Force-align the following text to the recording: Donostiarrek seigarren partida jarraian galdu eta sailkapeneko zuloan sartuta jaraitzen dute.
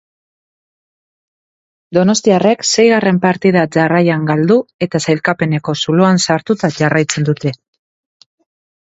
Donostiarrek 1.97 2.65
seigarren 2.69 3.21
partida 3.27 3.67
jarraian 3.77 4.27
galdu 4.33 4.59
eta 4.89 5.05
sailkapeneko 5.07 5.79
zuloan 5.85 6.27
sartuta 6.29 6.75
jaraitzen 6.83 7.33
dute. 7.33 7.59